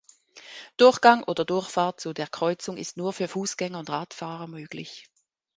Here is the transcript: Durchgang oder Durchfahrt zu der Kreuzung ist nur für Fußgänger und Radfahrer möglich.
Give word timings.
Durchgang 0.77 1.21
oder 1.25 1.45
Durchfahrt 1.45 1.99
zu 1.99 2.11
der 2.13 2.25
Kreuzung 2.25 2.75
ist 2.77 2.97
nur 2.97 3.13
für 3.13 3.27
Fußgänger 3.27 3.77
und 3.77 3.91
Radfahrer 3.91 4.47
möglich. 4.47 5.05